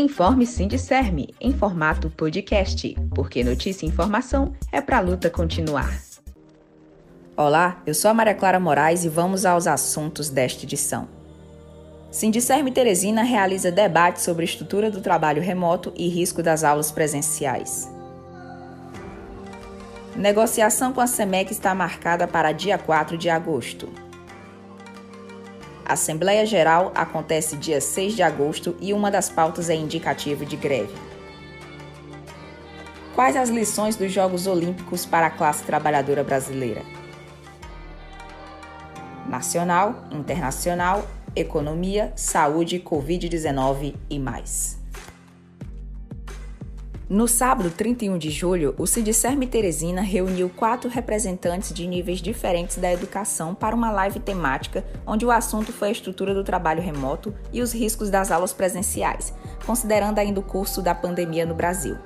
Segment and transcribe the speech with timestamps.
[0.00, 5.94] Informe Sindicerme em formato podcast, porque notícia e informação é para a luta continuar.
[7.36, 11.06] Olá, eu sou a Maria Clara Moraes e vamos aos assuntos desta edição.
[12.10, 17.86] Sindicerme Teresina realiza debate sobre estrutura do trabalho remoto e risco das aulas presenciais.
[20.16, 24.09] Negociação com a SEMEC está marcada para dia 4 de agosto.
[25.90, 30.54] A Assembleia Geral acontece dia 6 de agosto e uma das pautas é indicativo de
[30.54, 30.94] greve.
[33.12, 36.82] Quais as lições dos Jogos Olímpicos para a classe trabalhadora brasileira?
[39.28, 41.04] Nacional, internacional,
[41.34, 44.79] economia, saúde, Covid-19 e mais.
[47.10, 52.92] No sábado 31 de julho, o Sindicerme Teresina reuniu quatro representantes de níveis diferentes da
[52.92, 57.62] educação para uma live temática onde o assunto foi a estrutura do trabalho remoto e
[57.62, 59.34] os riscos das aulas presenciais,
[59.66, 61.96] considerando ainda o curso da pandemia no Brasil.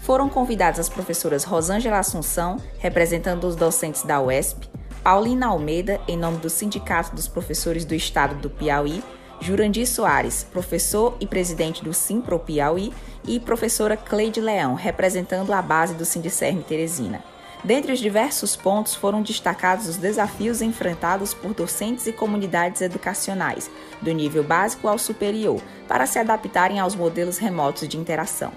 [0.00, 4.70] Foram convidadas as professoras Rosângela Assunção, representando os docentes da UESP,
[5.02, 9.02] Paulina Almeida, em nome do Sindicato dos Professores do Estado do Piauí,
[9.40, 12.92] Jurandir Soares, professor e presidente do Simpro Piauí,
[13.26, 17.22] e professora Cleide Leão, representando a base do Sindicerme Teresina.
[17.62, 24.10] Dentre os diversos pontos foram destacados os desafios enfrentados por docentes e comunidades educacionais, do
[24.12, 28.52] nível básico ao superior, para se adaptarem aos modelos remotos de interação.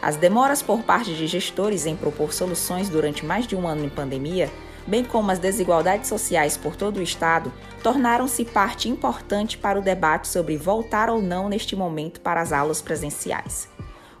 [0.00, 3.90] As demoras por parte de gestores em propor soluções durante mais de um ano em
[3.90, 4.50] pandemia
[4.88, 10.26] bem como as desigualdades sociais por todo o Estado, tornaram-se parte importante para o debate
[10.26, 13.68] sobre voltar ou não neste momento para as aulas presenciais.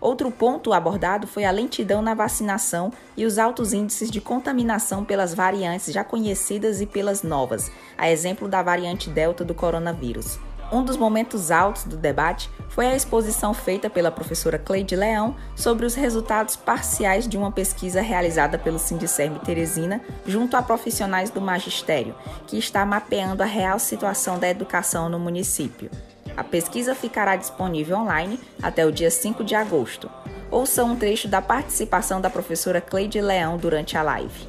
[0.00, 5.34] Outro ponto abordado foi a lentidão na vacinação e os altos índices de contaminação pelas
[5.34, 10.38] variantes já conhecidas e pelas novas, a exemplo da variante Delta do coronavírus.
[10.70, 15.86] Um dos momentos altos do debate foi a exposição feita pela professora Cleide Leão sobre
[15.86, 22.14] os resultados parciais de uma pesquisa realizada pelo Sindicerme Teresina junto a profissionais do magistério,
[22.46, 25.90] que está mapeando a real situação da educação no município.
[26.36, 30.10] A pesquisa ficará disponível online até o dia 5 de agosto.
[30.50, 34.46] Ouça um trecho da participação da professora Cleide Leão durante a live.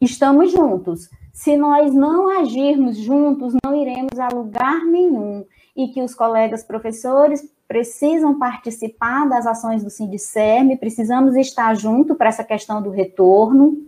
[0.00, 5.44] Estamos juntos se nós não agirmos juntos, não iremos a lugar nenhum.
[5.76, 12.28] E que os colegas professores precisam participar das ações do Sindicerme, precisamos estar junto para
[12.28, 13.86] essa questão do retorno,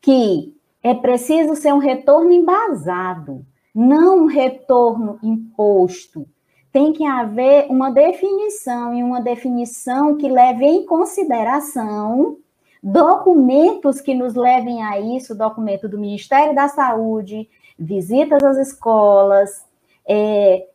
[0.00, 6.26] que é preciso ser um retorno embasado, não um retorno imposto.
[6.72, 12.38] Tem que haver uma definição, e uma definição que leve em consideração
[12.82, 17.48] documentos que nos levem a isso, documento do Ministério da Saúde,
[17.78, 19.64] visitas às escolas,
[20.08, 20.66] é,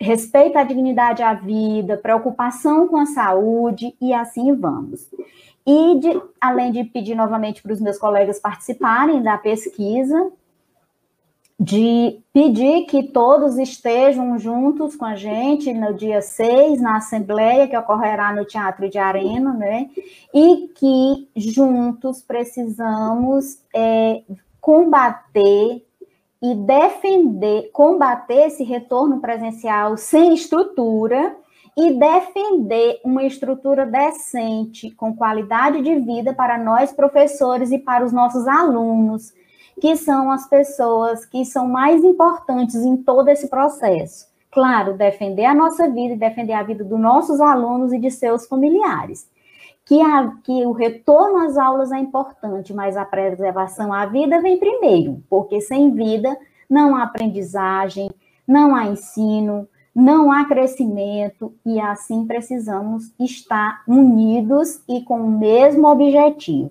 [0.00, 5.08] respeito à dignidade à vida, preocupação com a saúde e assim vamos.
[5.66, 10.32] E de, além de pedir novamente para os meus colegas participarem da pesquisa,
[11.60, 17.76] de pedir que todos estejam juntos com a gente no dia 6, na Assembleia, que
[17.76, 19.90] ocorrerá no Teatro de Arena, né?
[20.32, 24.22] E que juntos precisamos é,
[24.58, 25.84] combater
[26.42, 31.36] e defender, combater esse retorno presencial sem estrutura
[31.76, 38.14] e defender uma estrutura decente, com qualidade de vida para nós professores e para os
[38.14, 39.38] nossos alunos
[39.80, 44.28] que são as pessoas que são mais importantes em todo esse processo.
[44.50, 48.46] Claro, defender a nossa vida e defender a vida dos nossos alunos e de seus
[48.46, 49.28] familiares.
[49.86, 54.58] Que, a, que o retorno às aulas é importante, mas a preservação à vida vem
[54.58, 56.36] primeiro, porque sem vida
[56.68, 58.10] não há aprendizagem,
[58.46, 65.88] não há ensino, não há crescimento, e assim precisamos estar unidos e com o mesmo
[65.88, 66.70] objetivo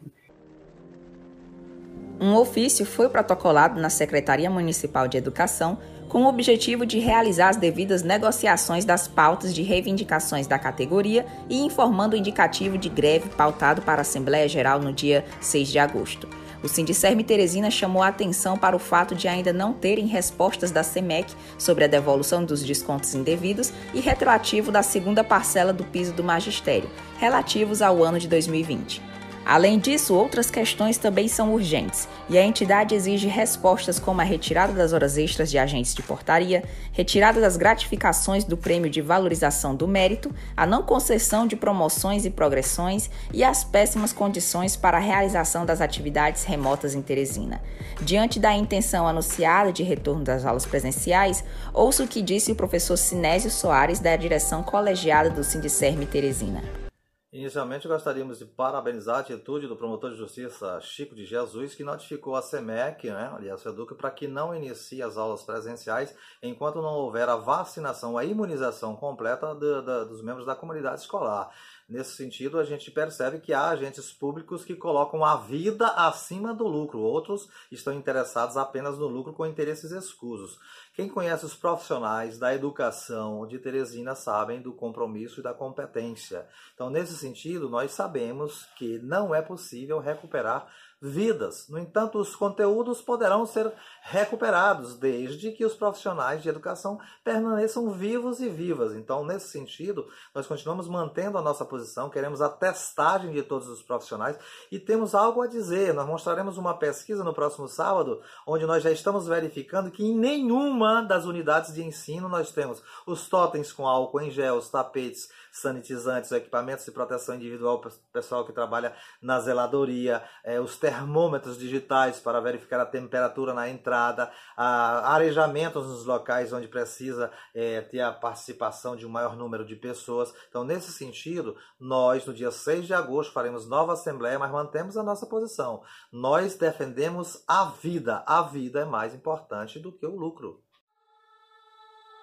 [2.20, 5.78] um ofício foi protocolado na Secretaria Municipal de Educação
[6.10, 11.60] com o objetivo de realizar as devidas negociações das pautas de reivindicações da categoria e
[11.60, 16.28] informando o indicativo de greve pautado para a Assembleia Geral no dia 6 de agosto.
[16.62, 20.84] O Sindicerme Teresina chamou a atenção para o fato de ainda não terem respostas da
[20.84, 26.24] SEMEC sobre a devolução dos descontos indevidos e retroativo da segunda parcela do piso do
[26.24, 29.19] magistério, relativos ao ano de 2020.
[29.46, 34.74] Além disso, outras questões também são urgentes e a entidade exige respostas como a retirada
[34.74, 39.88] das horas extras de agentes de portaria, retirada das gratificações do prêmio de valorização do
[39.88, 45.66] mérito, a não concessão de promoções e progressões e as péssimas condições para a realização
[45.66, 47.62] das atividades remotas em Teresina.
[48.02, 51.44] Diante da intenção anunciada de retorno das aulas presenciais,
[51.74, 56.89] ouço o que disse o professor Sinésio Soares da direção colegiada do Sindicerme Teresina.
[57.32, 62.36] Inicialmente, gostaríamos de parabenizar a atitude do promotor de justiça Chico de Jesus, que notificou
[62.36, 66.96] a SEMEC, né, aliás, a SEDUC, para que não inicie as aulas presenciais enquanto não
[66.96, 71.52] houver a vacinação, a imunização completa dos membros da comunidade escolar.
[71.90, 76.68] Nesse sentido, a gente percebe que há agentes públicos que colocam a vida acima do
[76.68, 80.60] lucro, outros estão interessados apenas no lucro com interesses escusos.
[80.94, 86.48] Quem conhece os profissionais da educação de Teresina sabem do compromisso e da competência.
[86.76, 90.72] Então, nesse sentido, nós sabemos que não é possível recuperar
[91.02, 91.68] vidas.
[91.70, 98.40] No entanto, os conteúdos poderão ser recuperados desde que os profissionais de educação permaneçam vivos
[98.40, 98.94] e vivas.
[98.94, 103.82] Então, nesse sentido, nós continuamos mantendo a nossa posição, queremos a testagem de todos os
[103.82, 104.38] profissionais
[104.72, 105.94] e temos algo a dizer.
[105.94, 111.02] Nós mostraremos uma pesquisa no próximo sábado, onde nós já estamos verificando que em nenhuma
[111.02, 116.32] das unidades de ensino nós temos os totens com álcool em gel, os tapetes sanitizantes,
[116.32, 122.20] equipamentos de proteção individual para o pessoal que trabalha na zeladoria, é, os termômetros digitais
[122.20, 128.96] para verificar a temperatura na entrada, arejamentos nos locais onde precisa é, ter a participação
[128.96, 130.34] de um maior número de pessoas.
[130.50, 135.04] Então, nesse sentido, nós, no dia 6 de agosto, faremos nova assembleia, mas mantemos a
[135.04, 135.84] nossa posição.
[136.12, 138.24] Nós defendemos a vida.
[138.26, 140.64] A vida é mais importante do que o lucro.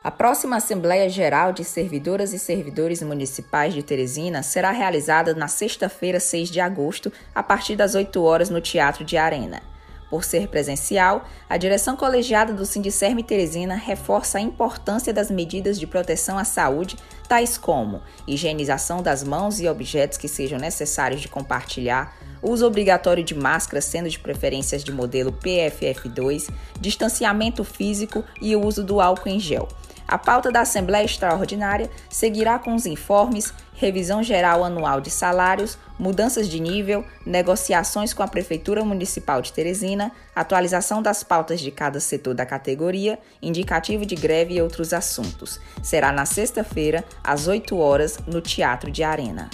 [0.06, 6.20] A próxima Assembleia Geral de Servidoras e Servidores Municipais de Teresina será realizada na sexta-feira,
[6.20, 9.60] 6 de agosto, a partir das 8 horas no Teatro de Arena.
[10.08, 15.86] Por ser presencial, a direção colegiada do Sindicerme Teresina reforça a importância das medidas de
[15.86, 16.96] proteção à saúde,
[17.28, 23.34] tais como higienização das mãos e objetos que sejam necessários de compartilhar, uso obrigatório de
[23.34, 26.50] máscaras, sendo de preferências de modelo PFF2,
[26.80, 29.66] distanciamento físico e o uso do álcool em gel.
[30.06, 36.48] A pauta da Assembleia Extraordinária seguirá com os informes, revisão geral anual de salários, mudanças
[36.48, 42.34] de nível, negociações com a Prefeitura Municipal de Teresina, atualização das pautas de cada setor
[42.34, 45.60] da categoria, indicativo de greve e outros assuntos.
[45.82, 49.50] Será na sexta-feira, às 8 horas, no Teatro de Arena.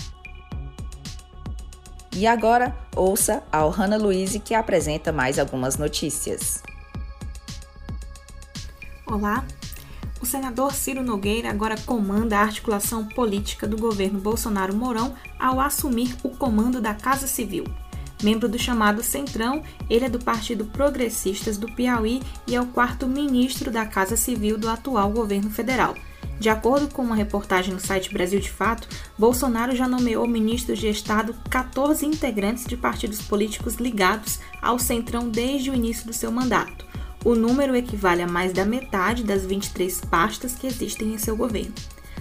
[2.15, 6.63] E agora, ouça a Ohana Luiz que apresenta mais algumas notícias.
[9.07, 9.45] Olá,
[10.23, 16.15] o senador Ciro Nogueira agora comanda a articulação política do governo Bolsonaro Mourão ao assumir
[16.23, 17.65] o comando da Casa Civil.
[18.23, 23.09] Membro do chamado Centrão, ele é do Partido Progressistas do Piauí e é o quarto
[23.09, 25.97] ministro da Casa Civil do atual governo federal.
[26.39, 30.89] De acordo com uma reportagem no site Brasil de Fato, Bolsonaro já nomeou ministros de
[30.89, 36.93] Estado 14 integrantes de partidos políticos ligados ao Centrão desde o início do seu mandato.
[37.25, 41.75] O número equivale a mais da metade das 23 pastas que existem em seu governo.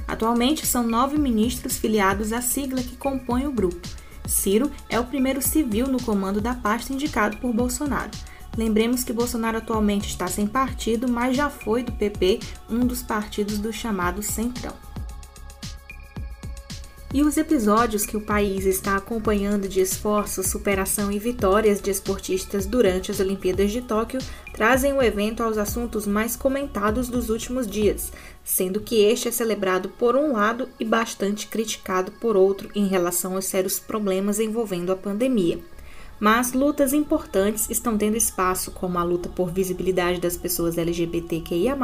[0.08, 3.88] Atualmente, são nove ministros filiados à sigla que compõe o grupo.
[4.28, 8.12] Ciro é o primeiro civil no comando da pasta indicado por Bolsonaro.
[8.56, 12.40] Lembremos que Bolsonaro atualmente está sem partido, mas já foi do PP,
[12.70, 14.91] um dos partidos do chamado Centrão.
[17.14, 22.66] E os episódios que o país está acompanhando de esforços, superação e vitórias de esportistas
[22.66, 24.22] durante as Olimpíadas de Tóquio
[24.54, 28.14] trazem o evento aos assuntos mais comentados dos últimos dias,
[28.46, 33.36] sendo que este é celebrado por um lado e bastante criticado por outro em relação
[33.36, 35.60] aos sérios problemas envolvendo a pandemia.
[36.22, 41.76] Mas lutas importantes estão tendo espaço, como a luta por visibilidade das pessoas LGBTQIA,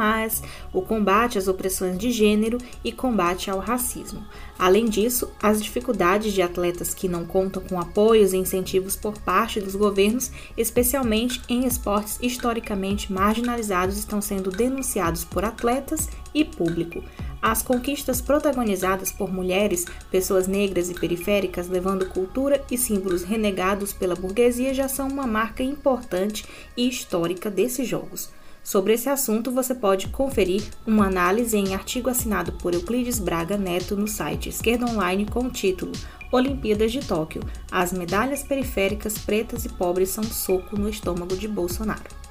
[0.72, 4.24] o combate às opressões de gênero e combate ao racismo.
[4.56, 9.60] Além disso, as dificuldades de atletas que não contam com apoios e incentivos por parte
[9.60, 17.02] dos governos, especialmente em esportes historicamente marginalizados, estão sendo denunciados por atletas e público.
[17.40, 24.16] As conquistas protagonizadas por mulheres, pessoas negras e periféricas levando cultura e símbolos renegados pela
[24.16, 26.44] burguesia já são uma marca importante
[26.76, 28.30] e histórica desses jogos.
[28.62, 33.96] Sobre esse assunto, você pode conferir uma análise em artigo assinado por Euclides Braga Neto
[33.96, 35.92] no site Esquerda Online com o título
[36.30, 42.27] Olimpíadas de Tóquio: As medalhas periféricas pretas e pobres são soco no estômago de Bolsonaro.